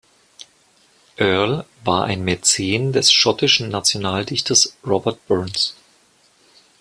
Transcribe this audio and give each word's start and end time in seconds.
Earl 1.19 1.63
war 1.83 2.05
ein 2.05 2.23
Mäzen 2.23 2.91
des 2.91 3.11
schottischen 3.11 3.69
Nationaldichters 3.69 4.75
Robert 4.83 5.23
Burns. 5.27 5.75